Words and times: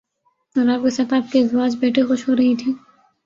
اور 0.55 0.67
آپ 0.67 0.83
کے 0.83 0.89
ساتھ 0.89 1.13
آپ 1.13 1.31
کی 1.31 1.39
ازواج 1.39 1.75
بیٹھی 1.79 2.01
خوش 2.01 2.27
ہو 2.29 2.35
رہی 2.35 2.55
تھیں 2.55 2.73